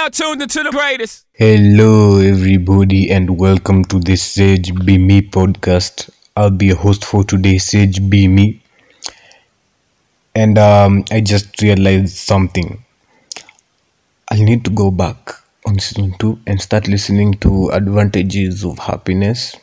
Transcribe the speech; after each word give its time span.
now 0.00 0.08
tuned 0.08 0.40
into 0.40 0.62
the 0.62 0.70
greatest. 0.70 1.26
Hello, 1.34 2.20
everybody, 2.20 3.10
and 3.10 3.38
welcome 3.38 3.84
to 3.84 3.98
the 4.00 4.16
Sage 4.16 4.74
Be 4.74 4.96
Me 4.96 5.20
podcast. 5.20 6.08
I'll 6.34 6.48
be 6.48 6.70
a 6.70 6.74
host 6.74 7.04
for 7.04 7.22
today, 7.22 7.58
Sage 7.58 8.08
Be 8.08 8.26
Me. 8.26 8.62
And 10.34 10.56
um, 10.56 11.04
I 11.10 11.20
just 11.20 11.60
realized 11.60 12.16
something. 12.16 12.82
I'll 14.30 14.42
need 14.42 14.64
to 14.64 14.70
go 14.70 14.90
back 14.90 15.32
on 15.66 15.78
season 15.78 16.14
2 16.18 16.40
and 16.46 16.62
start 16.62 16.88
listening 16.88 17.34
to 17.34 17.68
Advantages 17.68 18.64
of 18.64 18.78
Happiness. 18.78 19.54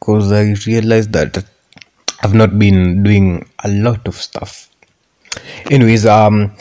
Because 0.00 0.32
I 0.32 0.56
realized 0.66 1.12
that 1.12 1.44
I've 2.24 2.34
not 2.34 2.58
been 2.58 3.04
doing 3.04 3.48
a 3.62 3.68
lot 3.68 4.08
of 4.08 4.16
stuff. 4.16 4.68
Anyways, 5.70 6.06
um, 6.06 6.56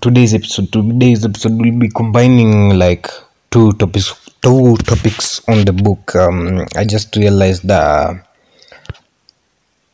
today's 0.00 0.34
episode 0.34 0.70
today's 0.72 1.24
episode 1.24 1.52
will 1.60 1.78
be 1.78 1.88
combining 1.88 2.78
like 2.78 3.06
two 3.50 3.72
topics 3.74 4.08
two 4.42 4.76
topics 4.78 5.46
on 5.48 5.64
the 5.64 5.72
book. 5.72 6.14
Um 6.16 6.66
i 6.76 6.84
just 6.84 7.16
realized 7.16 7.66
that 7.68 8.26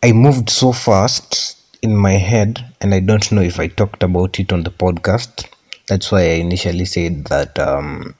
i 0.02 0.12
moved 0.12 0.50
so 0.50 0.72
fast 0.72 1.56
in 1.82 1.96
my 1.96 2.12
head 2.12 2.64
and 2.80 2.94
i 2.94 3.00
don't 3.00 3.30
know 3.32 3.42
if 3.42 3.58
i 3.60 3.66
talked 3.66 4.02
about 4.02 4.38
it 4.40 4.52
on 4.52 4.62
the 4.62 4.70
podcast. 4.70 5.46
That's 5.88 6.10
why 6.12 6.20
i 6.22 6.34
initially 6.46 6.84
said 6.84 7.24
that 7.26 7.58
um 7.58 8.14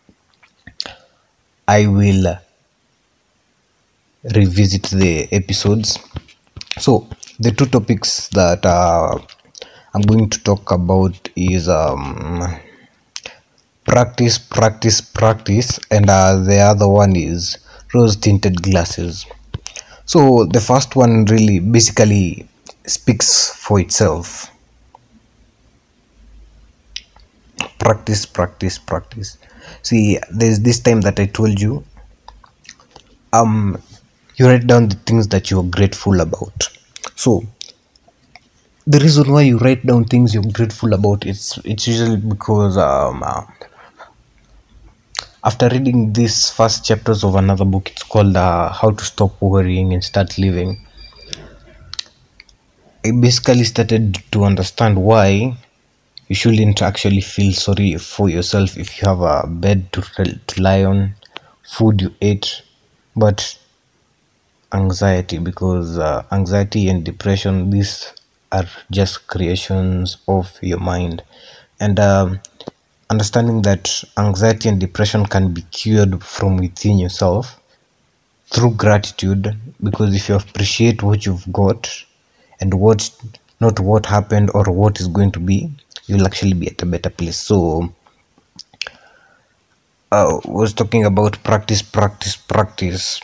i 1.69 1.87
will 1.87 2.37
revisit 4.34 4.84
the 4.91 5.28
episodes. 5.33 5.98
So 6.78 7.09
the 7.39 7.51
two 7.53 7.67
topics 7.67 8.28
that 8.28 8.64
uh 8.64 9.19
I'm 9.95 10.02
going 10.02 10.30
to 10.30 10.42
talk 10.42 10.70
about 10.70 11.28
is 11.37 11.69
um, 11.69 12.42
practice, 13.84 14.38
practice, 14.38 15.02
practice, 15.02 15.78
and 15.91 16.09
uh, 16.09 16.37
the 16.37 16.59
other 16.59 16.88
one 16.88 17.14
is 17.14 17.58
rose 17.92 18.17
tinted 18.17 18.62
glasses. 18.62 19.27
So 20.06 20.47
the 20.47 20.61
first 20.61 20.97
one 20.97 21.27
really 21.27 21.58
basically 21.58 22.48
speaks 22.86 23.50
for 23.55 23.80
itself. 23.80 24.50
Practice, 27.78 28.24
practice, 28.24 28.78
practice. 28.78 29.36
See, 29.83 30.19
there's 30.30 30.61
this 30.61 30.80
time 30.80 31.02
that 31.02 31.20
I 31.20 31.27
told 31.27 31.61
you. 31.61 31.84
Um, 33.34 33.83
you 34.36 34.47
write 34.47 34.67
down 34.67 34.89
the 34.89 34.97
things 34.97 35.28
that 35.28 35.50
you're 35.50 35.64
grateful 35.64 36.20
about. 36.20 36.69
So 37.14 37.45
the 38.86 38.98
reason 38.98 39.30
why 39.33 39.42
you 39.42 39.58
write 39.58 39.84
down 39.86 40.05
things 40.05 40.34
you're 40.34 40.52
grateful 40.52 40.92
about 40.92 41.25
it's 41.25 41.58
it's 41.64 41.86
usually 41.86 42.16
because 42.16 42.77
um, 42.77 43.22
uh, 43.22 43.44
after 45.44 45.69
reading 45.69 46.12
these 46.12 46.50
first 46.50 46.84
chapters 46.84 47.22
of 47.24 47.34
another 47.36 47.64
book 47.64 47.91
it's 47.91 48.02
called 48.02 48.36
uh, 48.36 48.69
how 48.70 48.91
to 48.91 49.05
stop 49.05 49.41
worrying 49.41 49.92
and 49.92 50.02
start 50.02 50.36
living 50.39 50.84
i 53.06 53.11
basically 53.12 53.64
started 53.64 54.19
to 54.33 54.44
understand 54.44 55.00
why 55.00 55.56
you 56.28 56.34
shouldn't 56.34 56.83
actually 56.83 57.20
feel 57.20 57.52
sorry 57.52 57.96
for 57.98 58.28
yourself 58.28 58.77
if 58.77 59.00
you 59.00 59.08
have 59.08 59.20
a 59.20 59.46
bed 59.46 59.92
to, 59.92 60.00
to 60.46 60.62
lie 60.62 60.83
on 60.83 61.14
food 61.62 62.00
you 62.00 62.14
ate 62.20 62.62
but 63.14 63.56
anxiety 64.72 65.39
because 65.39 65.98
uh, 65.98 66.24
anxiety 66.33 66.89
and 66.89 67.05
depression 67.05 67.70
these 67.70 68.12
are 68.53 68.67
just 68.91 69.27
creations 69.28 70.19
of 70.28 70.58
your 70.62 70.81
mind. 70.81 71.25
And 71.81 71.98
um, 72.00 72.41
understanding 73.11 73.62
that 73.62 74.05
anxiety 74.19 74.69
and 74.69 74.81
depression 74.81 75.27
can 75.27 75.53
be 75.55 75.62
cured 75.72 76.22
from 76.25 76.58
within 76.58 76.98
yourself 76.98 77.61
through 78.50 78.75
gratitude 78.75 79.56
because 79.83 80.14
if 80.14 80.28
you 80.28 80.36
appreciate 80.36 81.02
what 81.02 81.27
you've 81.27 81.51
got 81.52 81.90
and 82.61 82.74
what 82.74 83.11
not 83.61 83.80
what 83.80 84.07
happened 84.07 84.51
or 84.55 84.64
what 84.64 85.01
is 85.01 85.08
going 85.08 85.33
to 85.33 85.40
be 85.40 85.70
you'll 86.07 86.27
actually 86.27 86.55
be 86.55 86.69
at 86.69 86.83
a 86.83 86.86
better 86.86 87.11
place. 87.11 87.39
So 87.39 87.92
I 90.13 90.24
was 90.45 90.74
talking 90.74 91.05
about 91.05 91.42
practice 91.45 91.83
practice 91.83 92.36
practice. 92.36 93.20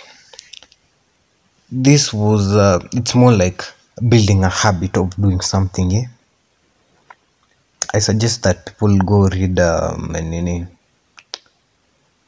This 1.70 2.12
was 2.12 2.54
uh, 2.54 2.80
it's 2.94 3.14
more 3.14 3.32
like 3.32 3.62
building 4.08 4.44
a 4.44 4.48
habit 4.48 4.96
of 4.96 5.10
doing 5.16 5.40
something 5.40 5.90
yeah? 5.90 6.06
i 7.94 7.98
suggest 7.98 8.42
that 8.42 8.66
people 8.66 8.98
go 8.98 9.28
read 9.28 9.58
um, 9.58 10.14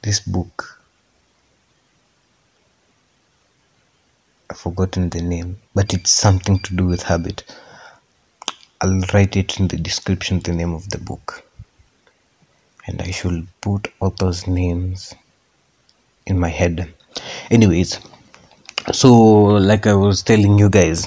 this 0.03 0.21
book. 0.21 0.81
I've 4.51 4.59
forgotten 4.59 5.11
the 5.11 5.23
name 5.23 5.59
but 5.75 5.93
it's 5.95 6.11
something 6.11 6.59
to 6.61 6.75
do 6.75 6.87
with 6.87 7.03
habit. 7.03 7.45
I'll 8.81 9.01
write 9.13 9.37
it 9.37 9.61
in 9.61 9.69
the 9.69 9.77
description 9.77 10.41
the 10.41 10.53
name 10.53 10.73
of 10.73 10.89
the 10.89 10.99
book. 10.99 11.45
And 12.87 13.01
i 13.03 13.11
should 13.11 13.47
put 13.61 13.93
authors 14.01 14.47
names 14.47 15.15
in 16.27 16.39
my 16.39 16.49
head. 16.49 16.93
Anyways 17.51 18.01
so 18.93 19.13
like 19.13 19.87
i 19.87 19.93
was 19.93 20.23
telling 20.23 20.59
you 20.59 20.71
guys 20.71 21.07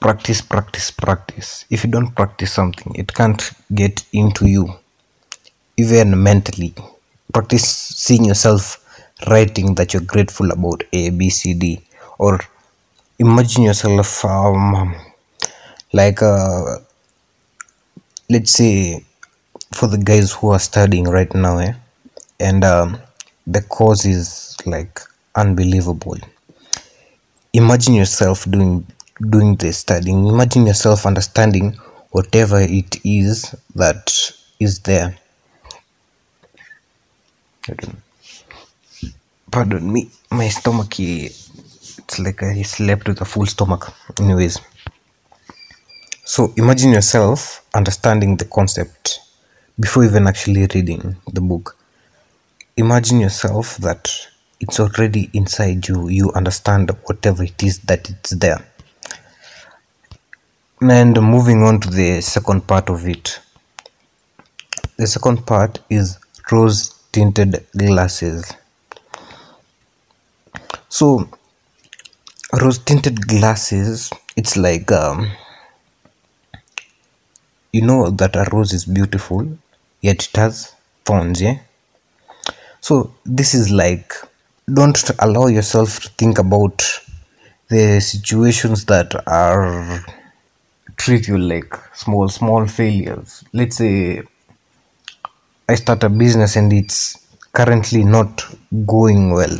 practice 0.00 0.40
practice 0.42 0.90
practice 0.90 1.64
if 1.70 1.84
you 1.84 1.90
don't 1.90 2.14
practice 2.14 2.52
something 2.52 2.94
it 2.94 3.12
can't 3.12 3.52
get 3.74 4.04
into 4.12 4.46
you 4.46 4.68
even 5.76 6.22
mentally 6.22 6.74
practice 7.32 7.66
seeing 7.66 8.24
yourself 8.24 8.82
writing 9.28 9.74
that 9.74 9.92
you're 9.92 10.02
grateful 10.02 10.50
about 10.50 10.82
a 10.92 11.10
b 11.10 11.30
c 11.30 11.54
d 11.54 11.80
or 12.18 12.38
imagine 13.18 13.62
yourself 13.62 14.24
um, 14.24 14.94
like 15.92 16.22
uh, 16.22 16.76
let's 18.28 18.52
say 18.52 19.02
for 19.72 19.86
the 19.88 19.98
guys 19.98 20.32
who 20.32 20.50
are 20.50 20.58
studying 20.58 21.04
right 21.04 21.34
now 21.34 21.58
eh? 21.58 21.72
and 22.40 22.64
um, 22.64 22.98
the 23.46 23.62
course 23.62 24.04
is 24.04 24.56
like 24.66 25.00
unbelievable 25.34 26.18
imagine 27.52 27.94
yourself 27.94 28.44
doing 28.50 28.86
doing 29.20 29.56
the 29.56 29.72
studying. 29.72 30.26
Imagine 30.26 30.66
yourself 30.66 31.06
understanding 31.06 31.72
whatever 32.10 32.60
it 32.60 33.04
is 33.04 33.54
that 33.74 34.12
is 34.60 34.80
there. 34.80 35.16
Pardon. 39.50 39.92
Me. 39.92 40.10
My 40.30 40.48
stomach 40.48 41.00
eh, 41.00 41.28
it's 41.98 42.18
like 42.18 42.42
i 42.42 42.62
slept 42.62 43.08
with 43.08 43.20
a 43.20 43.24
full 43.24 43.46
stomach. 43.46 43.92
Anyways. 44.20 44.60
So 46.24 46.52
imagine 46.56 46.92
yourself 46.92 47.64
understanding 47.74 48.36
the 48.36 48.44
concept 48.44 49.20
before 49.78 50.04
even 50.04 50.26
actually 50.26 50.66
reading 50.74 51.16
the 51.32 51.40
book. 51.40 51.76
Imagine 52.76 53.20
yourself 53.20 53.76
that 53.78 54.10
it's 54.60 54.80
already 54.80 55.30
inside 55.32 55.88
you. 55.88 56.08
You 56.08 56.32
understand 56.32 56.90
whatever 57.04 57.44
it 57.44 57.62
is 57.62 57.78
that 57.80 58.10
it's 58.10 58.30
there 58.30 58.66
and 60.80 61.20
moving 61.20 61.62
on 61.62 61.80
to 61.80 61.90
the 61.90 62.20
second 62.20 62.66
part 62.66 62.90
of 62.90 63.06
it. 63.08 63.40
The 64.96 65.06
second 65.06 65.46
part 65.46 65.78
is 65.88 66.18
rose 66.50 66.94
tinted 67.12 67.66
glasses. 67.76 68.52
So 70.88 71.28
rose 72.52 72.78
tinted 72.78 73.26
glasses 73.26 74.10
it's 74.36 74.56
like 74.56 74.90
um, 74.92 75.30
you 77.72 77.82
know 77.82 78.10
that 78.10 78.36
a 78.36 78.48
rose 78.52 78.72
is 78.72 78.84
beautiful 78.84 79.46
yet 80.00 80.26
it 80.28 80.36
has 80.36 80.74
thorns 81.04 81.40
yeah? 81.40 81.58
So 82.80 83.14
this 83.24 83.54
is 83.54 83.70
like 83.70 84.12
don't 84.72 85.10
allow 85.18 85.46
yourself 85.46 86.00
to 86.00 86.08
think 86.10 86.38
about 86.38 86.82
the 87.68 88.00
situations 88.00 88.84
that 88.86 89.14
are 89.26 90.04
treat 90.96 91.28
you 91.28 91.38
like 91.38 91.74
small 91.94 92.28
small 92.28 92.66
failures. 92.66 93.44
Let's 93.52 93.76
say 93.76 94.22
i 95.68 95.74
start 95.74 96.04
a 96.04 96.08
business 96.08 96.56
and 96.56 96.72
it's 96.72 97.26
currently 97.52 98.04
not 98.04 98.44
going 98.86 99.32
well. 99.32 99.56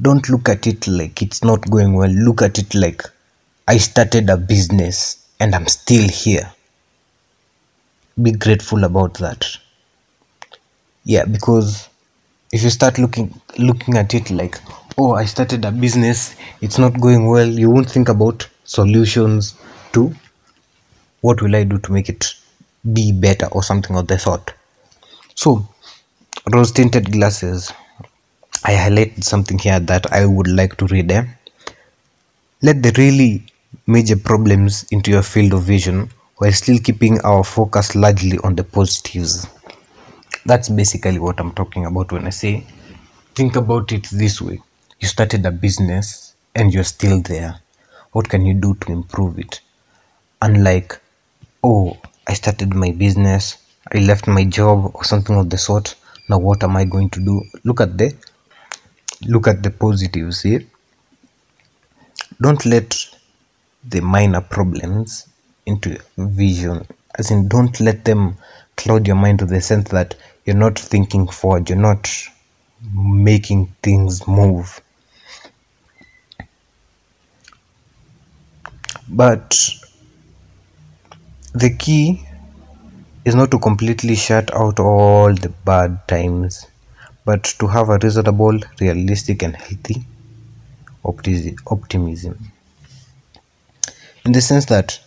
Don't 0.00 0.28
look 0.28 0.48
at 0.48 0.66
it 0.66 0.86
like 0.86 1.20
it's 1.22 1.44
not 1.44 1.68
going 1.70 1.94
well. 1.94 2.10
Look 2.10 2.42
at 2.42 2.58
it 2.58 2.74
like 2.74 3.02
i 3.68 3.76
started 3.76 4.28
a 4.30 4.36
business 4.36 5.26
and 5.40 5.54
i'm 5.54 5.66
still 5.66 6.08
here. 6.08 6.50
Be 8.20 8.32
grateful 8.32 8.84
about 8.84 9.14
that. 9.14 9.46
Yeah 11.04 11.24
because 11.24 11.88
if 12.52 12.62
you 12.62 12.70
start 12.70 12.98
looking 12.98 13.40
looking 13.58 13.96
at 13.96 14.14
it 14.14 14.30
like 14.30 14.58
oh 14.98 15.14
i 15.14 15.24
started 15.24 15.64
a 15.64 15.70
business 15.72 16.36
it's 16.60 16.78
not 16.78 17.00
going 17.00 17.26
well 17.26 17.48
you 17.48 17.70
won't 17.70 17.90
think 17.90 18.08
about 18.10 18.46
solutions 18.64 19.54
to 19.92 20.12
what 21.20 21.42
will 21.42 21.54
i 21.56 21.64
do 21.64 21.78
to 21.78 21.92
make 21.92 22.08
it 22.08 22.34
be 22.92 23.12
better 23.12 23.46
or 23.46 23.62
something 23.62 23.96
of 23.96 24.06
the 24.08 24.18
sort 24.18 24.54
So, 25.34 25.66
rose 26.52 26.72
tinted 26.72 27.10
glasses. 27.10 27.72
I 28.64 28.72
highlighted 28.74 29.24
something 29.24 29.58
here 29.58 29.80
that 29.80 30.12
I 30.12 30.26
would 30.26 30.46
like 30.46 30.76
to 30.76 30.86
read. 30.86 31.10
Eh? 31.10 31.24
Let 32.60 32.82
the 32.82 32.92
really 32.98 33.46
major 33.86 34.16
problems 34.16 34.84
into 34.90 35.10
your 35.10 35.22
field 35.22 35.52
of 35.54 35.62
vision 35.62 36.10
while 36.36 36.52
still 36.52 36.78
keeping 36.78 37.20
our 37.22 37.42
focus 37.44 37.94
largely 37.94 38.38
on 38.44 38.54
the 38.56 38.64
positives. 38.64 39.46
That's 40.46 40.68
basically 40.68 41.18
what 41.18 41.40
I'm 41.40 41.52
talking 41.52 41.86
about 41.86 42.12
when 42.12 42.26
I 42.26 42.30
say 42.30 42.66
think 43.34 43.56
about 43.56 43.90
it 43.92 44.06
this 44.12 44.40
way 44.42 44.60
you 45.00 45.08
started 45.08 45.44
a 45.46 45.50
business 45.50 46.34
and 46.54 46.72
you're 46.72 46.84
still 46.84 47.20
there. 47.22 47.60
What 48.12 48.28
can 48.28 48.46
you 48.46 48.54
do 48.54 48.74
to 48.82 48.92
improve 48.92 49.38
it? 49.38 49.60
Unlike, 50.42 51.00
oh, 51.62 51.96
I 52.26 52.34
started 52.34 52.74
my 52.74 52.90
business, 52.90 53.58
I 53.94 53.98
left 53.98 54.26
my 54.26 54.42
job 54.42 54.90
or 54.92 55.04
something 55.04 55.36
of 55.36 55.48
the 55.50 55.56
sort. 55.56 55.94
Now 56.28 56.38
what 56.38 56.64
am 56.64 56.76
I 56.76 56.84
going 56.84 57.10
to 57.10 57.20
do? 57.20 57.42
Look 57.62 57.80
at 57.80 57.96
the 57.96 58.12
look 59.28 59.46
at 59.46 59.62
the 59.62 59.70
positives 59.70 60.42
here. 60.42 60.64
Don't 62.40 62.66
let 62.66 62.96
the 63.84 64.00
minor 64.00 64.40
problems 64.40 65.28
into 65.64 65.96
vision. 66.18 66.88
As 67.16 67.30
in 67.30 67.46
don't 67.46 67.78
let 67.78 68.04
them 68.04 68.36
cloud 68.76 69.06
your 69.06 69.14
mind 69.14 69.38
to 69.38 69.46
the 69.46 69.60
sense 69.60 69.90
that 69.90 70.16
you're 70.44 70.56
not 70.56 70.76
thinking 70.76 71.28
forward, 71.28 71.68
you're 71.68 71.78
not 71.78 72.10
making 72.92 73.72
things 73.80 74.26
move. 74.26 74.80
But 79.08 79.56
the 81.62 81.70
key 81.70 82.20
is 83.24 83.36
not 83.36 83.52
to 83.52 83.58
completely 83.60 84.16
shut 84.16 84.52
out 84.52 84.80
all 84.80 85.32
the 85.32 85.48
bad 85.64 85.96
times, 86.08 86.66
but 87.24 87.44
to 87.44 87.68
have 87.68 87.88
a 87.88 87.98
reasonable, 88.02 88.58
realistic, 88.80 89.44
and 89.44 89.54
healthy 89.54 90.02
optimism. 91.04 92.50
In 94.24 94.32
the 94.32 94.40
sense 94.40 94.64
that 94.66 94.98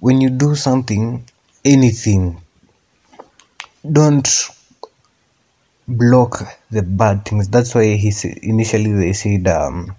when 0.00 0.22
you 0.22 0.30
do 0.30 0.54
something, 0.54 1.22
anything, 1.66 2.40
don't 4.00 4.28
block 5.86 6.44
the 6.70 6.82
bad 6.82 7.26
things. 7.26 7.46
That's 7.48 7.74
why 7.74 7.96
he 7.96 8.10
initially 8.42 8.92
they 8.92 9.12
said 9.12 9.46
um, 9.48 9.94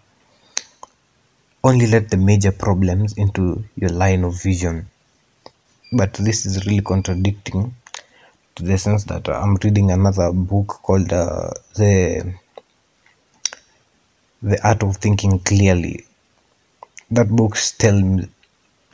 only 1.64 1.88
let 1.88 2.10
the 2.10 2.18
major 2.18 2.52
problems 2.52 3.14
into 3.14 3.64
your 3.76 3.90
line 3.90 4.24
of 4.24 4.42
vision. 4.42 4.88
But 5.92 6.14
this 6.14 6.46
is 6.46 6.66
really 6.66 6.82
contradicting 6.82 7.74
to 8.56 8.64
the 8.64 8.78
sense 8.78 9.06
that 9.06 9.30
I'm 9.30 9.56
reading 9.64 9.92
another 9.92 10.32
book 10.32 10.68
called 10.84 11.12
uh, 11.14 11.52
the 11.76 12.34
the 14.42 14.68
art 14.68 14.84
of 14.84 14.98
thinking 14.98 15.40
clearly. 15.40 16.06
That 17.12 17.30
book 17.30 17.56
tell 17.78 18.20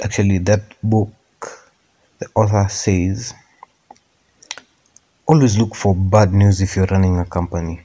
actually 0.04 0.38
that 0.40 0.62
book 0.84 1.10
the 2.20 2.28
author 2.36 2.68
says 2.70 3.34
always 5.26 5.58
look 5.58 5.76
for 5.76 5.96
bad 5.96 6.34
news 6.34 6.62
if 6.62 6.76
you're 6.76 6.86
running 6.88 7.18
a 7.20 7.26
company. 7.26 7.82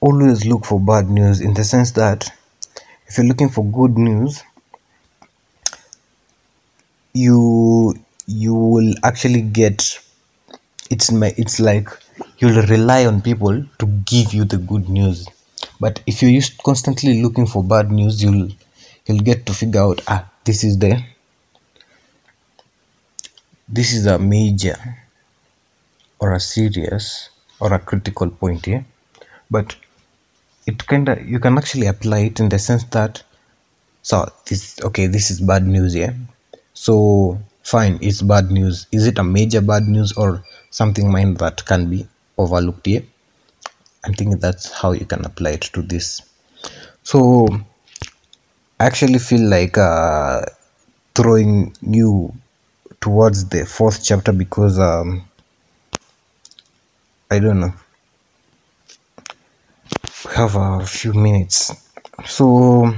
Always 0.00 0.46
look 0.46 0.64
for 0.64 0.80
bad 0.80 1.10
news 1.10 1.40
in 1.40 1.54
the 1.54 1.64
sense 1.64 1.90
that 1.92 2.30
if 3.06 3.16
you're 3.18 3.26
looking 3.26 3.48
for 3.48 3.64
good 3.64 3.96
news, 3.98 4.42
you 7.14 7.94
you 8.26 8.54
will 8.54 8.92
actually 9.04 9.42
get 9.42 9.98
it's 10.90 11.10
my 11.12 11.32
it's 11.36 11.60
like 11.60 11.88
you'll 12.38 12.62
rely 12.66 13.06
on 13.06 13.20
people 13.22 13.64
to 13.78 13.86
give 13.86 14.34
you 14.34 14.44
the 14.44 14.58
good 14.58 14.88
news. 14.88 15.28
But 15.80 16.00
if 16.06 16.22
you're 16.22 16.32
just 16.40 16.62
constantly 16.62 17.22
looking 17.22 17.46
for 17.46 17.62
bad 17.62 17.90
news, 17.90 18.22
you'll 18.22 18.48
you'll 19.06 19.20
get 19.20 19.46
to 19.46 19.54
figure 19.54 19.80
out 19.80 20.00
ah 20.08 20.28
this 20.44 20.64
is 20.64 20.78
the 20.78 21.02
this 23.68 23.92
is 23.92 24.06
a 24.06 24.18
major 24.18 24.76
or 26.18 26.32
a 26.32 26.40
serious 26.40 27.30
or 27.60 27.72
a 27.72 27.78
critical 27.78 28.30
point 28.30 28.64
here 28.66 28.84
but 29.50 29.76
it 30.66 30.86
kind 30.86 31.08
of 31.08 31.26
you 31.28 31.38
can 31.38 31.56
actually 31.58 31.86
apply 31.86 32.18
it 32.18 32.40
in 32.40 32.48
the 32.48 32.58
sense 32.58 32.84
that 32.84 33.22
so 34.02 34.30
this 34.46 34.80
okay 34.82 35.06
this 35.06 35.30
is 35.30 35.40
bad 35.40 35.64
news 35.66 35.92
here 35.92 36.16
so 36.74 37.38
fine 37.62 37.98
it's 38.00 38.22
bad 38.22 38.50
news. 38.50 38.86
Is 38.92 39.06
it 39.06 39.18
a 39.18 39.24
major 39.24 39.60
bad 39.60 39.84
news 39.84 40.12
or 40.12 40.44
something 40.70 41.10
minor 41.10 41.34
that 41.34 41.64
can 41.64 41.88
be 41.90 42.06
overlooked 42.38 42.86
here 42.86 43.02
i'm 44.04 44.14
thinking 44.14 44.38
that's 44.38 44.70
how 44.70 44.92
you 44.92 45.04
can 45.06 45.24
apply 45.24 45.50
it 45.50 45.62
to 45.62 45.82
this. 45.82 46.22
So 47.02 47.48
i 48.78 48.84
actually 48.86 49.18
feel 49.18 49.48
like 49.48 49.78
uh 49.78 50.42
throwing 51.14 51.74
you 51.80 52.32
towards 53.00 53.48
the 53.48 53.64
fourth 53.64 54.04
chapter 54.04 54.32
because 54.32 54.78
um 54.78 55.28
I 57.28 57.40
don't 57.40 57.58
know. 57.58 57.74
Have 60.36 60.54
a 60.56 60.84
few 60.84 61.14
minutes. 61.14 61.72
So, 62.26 62.94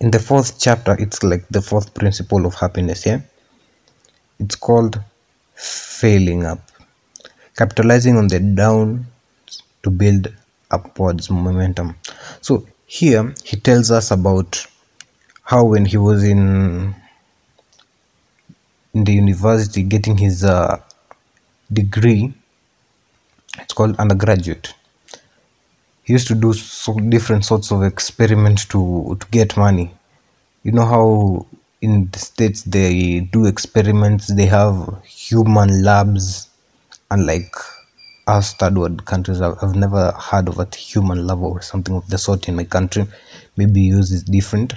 in 0.00 0.10
the 0.10 0.18
fourth 0.18 0.58
chapter, 0.58 0.96
it's 0.98 1.22
like 1.22 1.46
the 1.48 1.62
fourth 1.62 1.94
principle 1.94 2.44
of 2.44 2.54
happiness. 2.54 3.06
Yeah, 3.06 3.20
it's 4.40 4.56
called 4.56 5.00
failing 5.54 6.44
up, 6.44 6.58
capitalizing 7.56 8.16
on 8.16 8.26
the 8.26 8.40
down 8.40 9.06
to 9.84 9.90
build 9.90 10.34
upwards 10.72 11.30
momentum. 11.30 11.94
So 12.40 12.66
here 12.84 13.32
he 13.44 13.56
tells 13.56 13.92
us 13.92 14.10
about 14.10 14.66
how 15.44 15.64
when 15.66 15.84
he 15.84 15.98
was 15.98 16.24
in 16.24 16.96
in 18.92 19.04
the 19.04 19.12
university 19.12 19.84
getting 19.84 20.18
his 20.18 20.42
uh, 20.42 20.80
degree 21.72 22.34
it's 23.60 23.72
called 23.72 23.96
undergraduate 24.00 24.74
he 26.10 26.14
used 26.14 26.26
to 26.26 26.34
do 26.34 26.52
different 27.08 27.44
sorts 27.44 27.70
of 27.70 27.84
experiments 27.84 28.64
to 28.64 29.16
to 29.20 29.26
get 29.30 29.56
money. 29.56 29.94
You 30.64 30.72
know 30.72 30.84
how 30.94 31.46
in 31.80 32.10
the 32.10 32.18
states 32.18 32.62
they 32.62 33.20
do 33.34 33.46
experiments 33.46 34.26
they 34.38 34.46
have 34.46 34.76
human 35.04 35.84
labs 35.84 36.48
unlike 37.12 37.54
us 38.26 38.54
third 38.54 38.76
world 38.76 39.04
countries. 39.04 39.40
I've, 39.40 39.54
I've 39.62 39.76
never 39.76 40.10
heard 40.10 40.48
of 40.48 40.58
a 40.58 40.66
human 40.74 41.28
lab 41.28 41.42
or 41.44 41.62
something 41.62 41.94
of 41.94 42.08
the 42.08 42.18
sort 42.18 42.48
in 42.48 42.56
my 42.56 42.64
country. 42.64 43.06
Maybe 43.56 43.80
yours 43.82 44.10
is 44.10 44.24
different. 44.24 44.74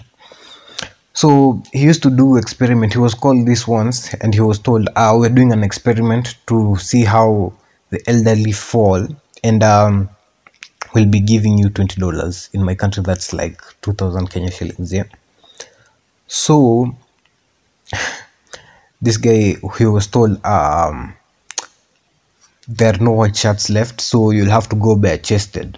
So 1.13 1.63
he 1.73 1.81
used 1.81 2.03
to 2.03 2.11
do 2.11 2.37
experiment. 2.37 2.93
He 2.93 2.99
was 2.99 3.15
called 3.15 3.47
this 3.47 3.67
once 3.67 4.13
and 4.21 4.35
he 4.35 4.41
was 4.41 4.59
told 4.59 4.87
ah 4.95 5.17
we're 5.17 5.37
doing 5.39 5.51
an 5.51 5.63
experiment 5.63 6.35
to 6.49 6.75
see 6.75 7.03
how 7.05 7.53
the 7.89 8.07
elderly 8.07 8.51
fall. 8.51 9.07
And 9.43 9.63
um, 9.63 10.09
we'll 10.93 11.05
be 11.07 11.19
giving 11.19 11.57
you 11.57 11.69
$20 11.69 12.53
in 12.53 12.63
my 12.63 12.75
country 12.75 13.03
that's 13.03 13.33
like 13.33 13.61
2000 13.81 14.29
kenya 14.29 14.51
shillings 14.51 14.93
yeah? 14.93 15.03
So 16.27 16.95
this 19.01 19.17
guy 19.17 19.55
he 19.77 19.85
was 19.85 20.07
told 20.07 20.43
um 20.45 21.15
there 22.67 22.93
are 22.93 22.97
no 22.99 23.11
white 23.11 23.35
shirts 23.35 23.69
left 23.69 23.99
so 23.99 24.31
you'll 24.31 24.49
have 24.49 24.69
to 24.69 24.75
go 24.75 24.95
bare 24.95 25.17
chested. 25.17 25.77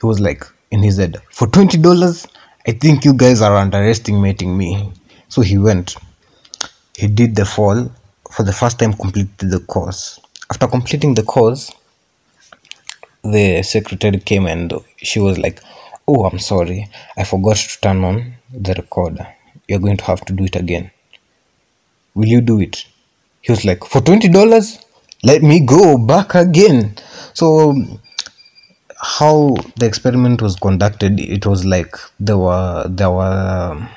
He 0.00 0.06
was 0.06 0.20
like 0.20 0.44
in 0.70 0.82
his 0.82 0.98
head 0.98 1.16
for 1.30 1.48
$20 1.48 2.26
i 2.68 2.72
think 2.72 3.04
you 3.04 3.14
guys 3.14 3.40
are 3.42 3.56
underestimating 3.56 4.56
me. 4.56 4.92
So 5.28 5.42
he 5.42 5.58
went. 5.58 5.96
He 6.96 7.08
did 7.08 7.34
the 7.36 7.44
fall. 7.44 7.90
For 8.30 8.42
the 8.42 8.52
first 8.52 8.78
time 8.78 8.92
completed 8.92 9.50
the 9.50 9.60
course. 9.60 10.20
After 10.50 10.66
completing 10.66 11.14
the 11.14 11.22
course 11.22 11.70
the 13.32 13.62
secretary 13.62 14.18
came 14.18 14.46
and 14.46 14.72
she 14.98 15.20
was 15.20 15.38
like 15.38 15.60
oh 16.08 16.24
i'm 16.24 16.38
sorry. 16.38 16.88
I 17.16 17.24
forgot 17.24 17.56
to 17.56 17.80
turn 17.80 18.04
on 18.04 18.34
the 18.52 18.74
recorder. 18.74 19.26
You're 19.68 19.80
going 19.80 19.96
to 19.96 20.04
have 20.04 20.24
to 20.26 20.32
do 20.32 20.44
it 20.44 20.56
again. 20.56 20.90
Will 22.14 22.26
you 22.28 22.40
do 22.40 22.60
it? 22.60 22.86
He 23.40 23.52
was 23.52 23.64
like 23.64 23.84
for 23.84 24.00
20 24.00 24.28
dollars? 24.28 24.78
Let 25.24 25.42
me 25.42 25.60
go 25.60 25.98
back 25.98 26.34
again. 26.34 26.96
So 27.34 27.74
how 28.98 29.56
the 29.76 29.86
experiment 29.86 30.40
was 30.40 30.56
conducted 30.56 31.20
it 31.20 31.44
was 31.46 31.64
like 31.64 31.94
there 32.18 32.38
were 32.38 32.86
there 32.88 33.10
were 33.10 33.70
um, 33.72 33.88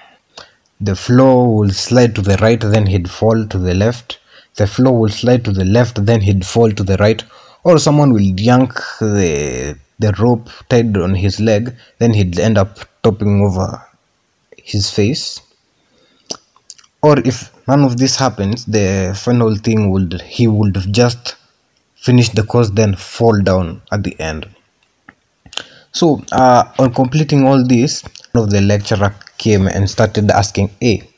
the 0.81 0.95
floor 0.95 1.55
will 1.57 1.69
slide 1.69 2.15
to 2.15 2.21
the 2.21 2.37
right 2.37 2.59
then 2.61 2.85
he'd 2.87 3.09
fall 3.09 3.45
to 3.47 3.57
the 3.57 3.73
left. 3.73 4.19
The 4.55 4.67
floor 4.67 4.97
will 4.99 5.09
slide 5.09 5.45
to 5.45 5.51
the 5.51 5.65
left 5.65 6.05
then 6.05 6.21
he'd 6.21 6.45
fall 6.45 6.71
to 6.71 6.83
the 6.83 6.97
right 6.97 7.23
or 7.63 7.77
someone 7.77 8.13
will 8.13 8.31
yank 8.49 8.73
the 8.99 9.77
the 9.99 10.11
rope 10.13 10.49
tied 10.69 10.95
on 10.97 11.13
his 11.13 11.39
leg 11.39 11.75
then 11.99 12.13
he'd 12.13 12.39
end 12.39 12.57
up 12.57 12.79
topping 13.03 13.41
over 13.41 13.85
his 14.57 14.89
face. 14.89 15.41
Or 17.01 17.19
if 17.19 17.51
none 17.67 17.83
of 17.83 17.97
this 17.97 18.15
happens 18.17 18.65
the 18.65 19.17
final 19.17 19.55
thing 19.55 19.91
would 19.91 20.21
he 20.21 20.47
would 20.47 20.77
just 20.91 21.35
finish 21.95 22.29
the 22.29 22.43
course 22.43 22.69
then 22.69 22.95
fall 22.95 23.41
down 23.41 23.81
at 23.91 24.03
the 24.03 24.17
end. 24.19 24.47
So 25.91 26.21
uh, 26.31 26.63
on 26.77 26.93
completing 26.93 27.45
all 27.45 27.65
this 27.65 28.03
one 28.31 28.43
of 28.45 28.51
the 28.51 28.61
lecturer 28.61 29.13
came 29.37 29.67
and 29.67 29.89
started 29.89 30.29
asking 30.31 30.69
hey 30.79 31.09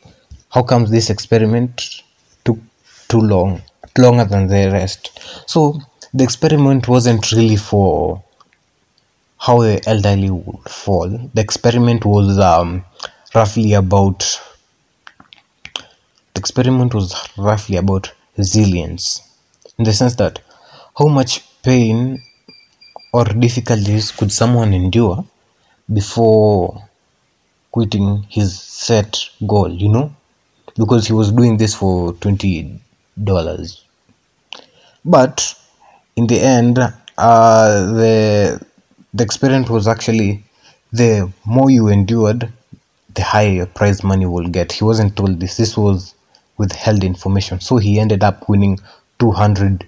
how 0.49 0.63
comes 0.63 0.89
this 0.91 1.09
experiment 1.09 2.03
took 2.45 2.59
too 3.07 3.21
long 3.21 3.61
longer 3.97 4.25
than 4.25 4.47
the 4.47 4.69
rest? 4.71 5.19
So 5.47 5.81
the 6.13 6.23
experiment 6.23 6.87
wasn't 6.87 7.31
really 7.33 7.57
for 7.57 8.23
how 9.39 9.59
the 9.61 9.81
elderly 9.89 10.29
would 10.29 10.69
fall. 10.69 11.09
The 11.33 11.41
experiment 11.41 12.05
was 12.05 12.37
um, 12.39 12.85
roughly 13.35 13.73
about 13.73 14.39
the 16.33 16.39
experiment 16.39 16.93
was 16.93 17.09
roughly 17.37 17.77
about 17.77 18.11
resilience 18.37 19.21
in 19.77 19.85
the 19.85 19.93
sense 19.93 20.15
that 20.15 20.39
how 20.97 21.07
much 21.07 21.31
pain 21.63 22.21
or 23.13 23.25
difficulties 23.25 24.11
could 24.11 24.31
someone 24.31 24.73
endure 24.73 25.25
before 25.93 26.89
quitting 27.71 28.23
his 28.29 28.59
set 28.59 29.29
goal 29.47 29.71
you 29.71 29.89
know? 29.89 30.15
Because 30.75 31.07
he 31.07 31.13
was 31.13 31.31
doing 31.31 31.57
this 31.57 31.75
for 31.75 32.13
20 32.13 32.81
dollars. 33.23 33.83
But 35.05 35.53
in 36.15 36.27
the 36.27 36.39
end 36.39 36.79
uh, 37.17 37.85
the 37.93 38.65
the 39.13 39.23
experiment 39.23 39.69
was 39.69 39.87
actually 39.87 40.43
the 40.91 41.31
more 41.45 41.69
you 41.69 41.87
endured 41.87 42.51
the 43.13 43.23
higher 43.23 43.65
prize 43.65 44.03
money 44.03 44.25
will 44.25 44.47
get. 44.47 44.71
He 44.71 44.83
wasn't 44.83 45.15
told 45.15 45.39
this. 45.39 45.57
This 45.57 45.77
was 45.77 46.15
withheld 46.57 47.03
information. 47.03 47.59
So 47.59 47.77
he 47.77 47.99
ended 47.99 48.23
up 48.23 48.47
winning 48.47 48.79
200 49.19 49.87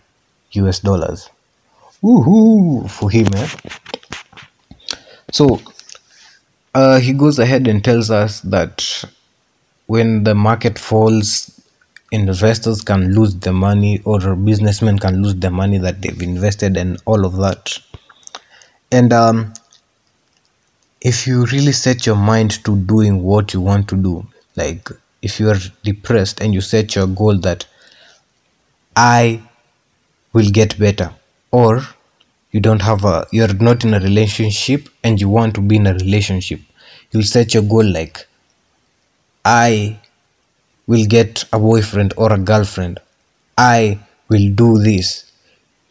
us 0.56 0.80
dollars. 0.80 1.30
Woohoo 2.04 2.90
for 2.92 3.10
him 3.10 3.34
eh? 3.34 3.48
so 5.32 5.62
uh, 6.76 7.00
he 7.00 7.14
goes 7.14 7.40
ahead 7.40 7.66
and 7.68 7.84
tells 7.84 8.12
us 8.12 8.42
that 8.42 9.06
when 9.88 10.24
the 10.26 10.36
market 10.36 10.78
falls 10.78 11.50
investors 12.14 12.82
can 12.82 13.14
lose 13.16 13.36
the 13.36 13.52
money 13.52 14.02
or 14.06 14.36
businessmen 14.36 15.00
can 15.00 15.22
lose 15.22 15.36
the 15.36 15.50
money 15.50 15.78
that 15.80 16.02
they've 16.02 16.22
invested 16.22 16.78
and 16.78 17.02
all 17.06 17.26
of 17.26 17.36
that. 17.38 17.78
And 18.92 19.12
um, 19.12 19.54
if 21.02 21.28
you 21.28 21.46
really 21.48 21.72
set 21.74 22.06
your 22.06 22.16
mind 22.16 22.64
to 22.64 22.76
doing 22.78 23.22
what 23.22 23.54
you 23.54 23.62
want 23.62 23.88
to 23.90 23.96
do 23.96 24.26
like 24.56 24.90
if 25.22 25.40
you 25.40 25.50
are 25.50 25.60
depressed 25.84 26.40
and 26.42 26.54
you 26.54 26.62
set 26.62 26.96
your 26.96 27.08
goal 27.08 27.38
that 27.38 27.66
i 28.96 29.42
will 30.34 30.50
get 30.60 30.78
better 30.80 31.12
or 31.52 31.82
you 32.52 32.60
don't 32.60 32.82
have 32.82 33.04
a 33.06 33.26
you're 33.32 33.54
not 33.70 33.84
in 33.84 33.94
a 33.94 34.00
relationship 34.00 34.90
and 35.04 35.20
you 35.22 35.30
want 35.30 35.54
to 35.56 35.62
be 35.62 35.76
in 35.76 35.88
a 35.88 35.94
relationship 35.94 36.60
you'll 37.12 37.32
set 37.36 37.54
your 37.54 37.64
goal 37.64 37.86
like 38.00 38.28
i 39.46 40.00
will 40.88 41.06
get 41.06 41.46
a 41.54 41.60
boyfriend 41.60 42.14
or 42.18 42.32
a 42.34 42.38
girlfriend. 42.38 43.00
I 43.58 44.00
will 44.30 44.50
do 44.54 44.80
this. 44.80 45.32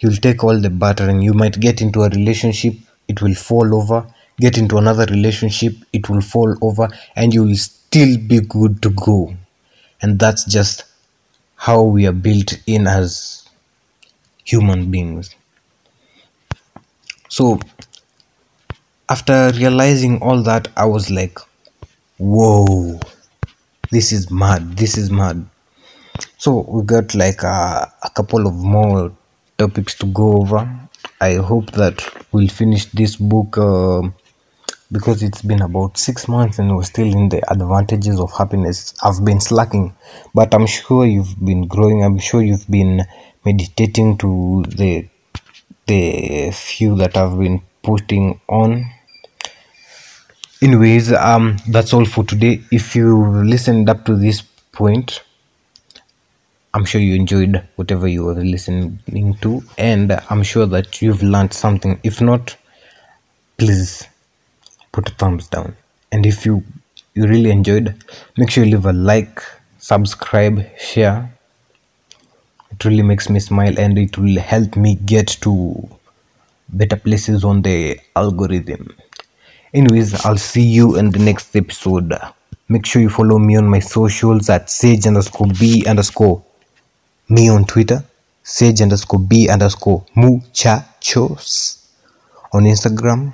You'll 0.01 0.17
take 0.17 0.45
all 0.45 0.61
the 0.61 0.71
battering. 0.71 1.23
You 1.23 1.35
might 1.35 1.61
get 1.61 1.81
into 1.81 2.03
a 2.03 2.09
relationship 2.11 2.75
it 3.09 3.23
will 3.23 3.35
fall 3.35 3.75
over. 3.75 4.07
Get 4.41 4.59
into 4.59 4.79
another 4.79 5.05
relationship 5.07 5.75
it 5.93 6.09
will 6.09 6.21
fall 6.23 6.57
over 6.63 6.89
and 7.17 7.35
you 7.35 7.45
will 7.45 7.57
still 7.57 8.17
be 8.19 8.41
good 8.41 8.83
to 8.83 8.91
go. 8.91 9.35
And 10.03 10.19
that's 10.19 10.45
just 10.45 10.85
how 11.57 11.83
we 11.83 12.07
are 12.07 12.13
built 12.13 12.59
in 12.67 12.87
as 12.87 13.49
human 14.45 14.91
beings. 14.91 15.35
So 17.29 17.59
after 19.09 19.53
realizing 19.55 20.21
all 20.23 20.43
that 20.43 20.67
i 20.77 20.85
was 20.85 21.09
like 21.11 21.39
whoa 22.19 22.99
this 23.93 24.11
is 24.11 24.31
mad 24.31 24.77
this 24.77 24.97
is 24.99 25.11
mad. 25.11 25.47
So 26.39 26.65
we 26.69 26.83
got 26.83 27.15
like 27.15 27.43
a, 27.43 27.93
a 28.03 28.11
couple 28.11 28.47
of 28.47 28.55
more 28.55 29.13
topics 29.59 29.95
to 29.99 30.07
go 30.07 30.39
over. 30.39 30.61
I 31.21 31.35
hope 31.37 31.71
that 31.73 31.97
we'll 32.33 32.49
finish 32.49 32.87
this 32.87 33.17
book 33.17 33.59
uh, 33.59 34.03
because 34.91 35.23
it's 35.23 35.43
been 35.43 35.63
about 35.63 35.99
six 35.99 36.27
months 36.29 36.59
and 36.59 36.75
we're 36.75 36.83
still 36.83 37.11
in 37.13 37.29
the 37.29 37.41
advantages 37.51 38.19
of 38.19 38.31
happiness 38.33 38.95
i've 39.05 39.25
been 39.25 39.41
slacking. 39.41 39.95
But 40.35 40.55
i'm 40.55 40.67
sure 40.67 41.07
you've 41.07 41.39
been 41.45 41.69
growing. 41.69 42.03
I'm 42.03 42.19
sure 42.19 42.43
you've 42.43 42.69
been 42.71 43.05
meditating 43.45 44.19
to 44.19 44.65
the 44.69 45.09
the 45.87 46.51
few 46.53 46.97
that 46.97 47.17
i've 47.17 47.39
been 47.39 47.61
putting 47.83 48.41
on 48.49 48.87
anyways 50.62 51.12
um 51.12 51.57
that's 51.69 51.92
all 51.92 52.04
for 52.04 52.25
today. 52.25 52.61
If 52.71 52.95
you 52.97 53.16
listened 53.45 53.88
up 53.90 54.04
to 54.07 54.16
this 54.16 54.42
point 54.73 55.23
i'm 56.75 56.85
sure 56.87 57.00
you 57.00 57.14
enjoyed 57.14 57.62
whatever 57.76 58.09
you 58.09 58.25
were 58.25 58.42
listening 58.42 59.35
to 59.42 59.62
and 59.76 60.12
i'm 60.31 60.42
sure 60.42 60.64
that 60.66 61.02
you've 61.02 61.23
learned 61.23 61.52
something. 61.52 62.00
If 62.02 62.21
not 62.21 62.57
please 63.59 64.09
put 64.92 65.11
a 65.11 65.12
thumbs 65.14 65.49
down. 65.49 65.76
And 66.12 66.25
if 66.25 66.47
you 66.47 66.64
you 67.14 67.26
really 67.26 67.50
enjoyed 67.50 67.95
make 68.38 68.50
sure 68.50 68.64
you 68.64 68.71
leave 68.73 68.87
a 68.87 68.92
like 68.92 69.42
subscribe 69.78 70.64
share. 70.78 71.31
It 72.71 72.85
really 72.87 73.02
makes 73.02 73.28
me 73.28 73.38
smile 73.40 73.78
and 73.78 73.99
it 73.99 74.16
will 74.16 74.40
help 74.40 74.76
me 74.76 74.95
get 74.95 75.26
to 75.42 75.88
better 76.71 76.97
places 76.97 77.45
on 77.45 77.61
the 77.61 78.00
algorithm 78.16 78.97
anyways 79.75 80.25
i'll 80.25 80.37
see 80.37 80.62
you 80.62 80.97
in 80.97 81.11
the 81.11 81.19
next 81.19 81.55
episode 81.57 82.14
make 82.69 82.87
sure 82.87 83.02
you 83.02 83.09
follow 83.09 83.38
me 83.38 83.57
on 83.57 83.67
my 83.67 83.79
socials 83.79 84.49
at 84.49 84.71
sage 84.71 85.07
underscore 85.07 85.49
b 85.59 85.85
underscore 85.87 86.43
me 87.29 87.49
on 87.49 87.64
twitter 87.64 88.02
sage 88.43 88.81
underscore 88.81 89.21
b 89.21 89.49
underscore 89.49 90.05
muchachos 90.17 91.87
on 92.52 92.64
instagram 92.64 93.33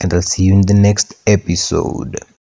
and 0.00 0.12
I'll 0.12 0.22
see 0.22 0.44
you 0.44 0.52
in 0.54 0.62
the 0.62 0.74
next 0.74 1.14
episode. 1.26 2.18